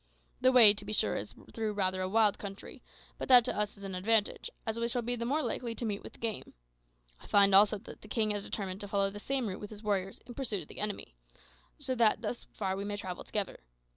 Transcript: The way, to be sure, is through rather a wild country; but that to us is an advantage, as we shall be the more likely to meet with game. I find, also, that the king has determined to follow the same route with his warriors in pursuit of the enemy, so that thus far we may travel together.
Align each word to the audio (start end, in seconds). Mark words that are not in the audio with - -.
The 0.41 0.51
way, 0.51 0.73
to 0.73 0.83
be 0.83 0.93
sure, 0.93 1.15
is 1.15 1.35
through 1.53 1.73
rather 1.73 2.01
a 2.01 2.09
wild 2.09 2.39
country; 2.39 2.81
but 3.19 3.27
that 3.27 3.45
to 3.45 3.55
us 3.55 3.77
is 3.77 3.83
an 3.83 3.93
advantage, 3.93 4.49
as 4.65 4.79
we 4.79 4.87
shall 4.87 5.03
be 5.03 5.15
the 5.15 5.25
more 5.27 5.43
likely 5.43 5.75
to 5.75 5.85
meet 5.85 6.01
with 6.01 6.19
game. 6.19 6.55
I 7.19 7.27
find, 7.27 7.53
also, 7.53 7.77
that 7.77 8.01
the 8.01 8.07
king 8.07 8.31
has 8.31 8.41
determined 8.41 8.81
to 8.81 8.87
follow 8.87 9.11
the 9.11 9.19
same 9.19 9.45
route 9.45 9.59
with 9.59 9.69
his 9.69 9.83
warriors 9.83 10.19
in 10.25 10.33
pursuit 10.33 10.63
of 10.63 10.69
the 10.69 10.79
enemy, 10.79 11.13
so 11.77 11.93
that 11.93 12.23
thus 12.23 12.47
far 12.51 12.75
we 12.75 12.83
may 12.83 12.97
travel 12.97 13.23
together. 13.23 13.59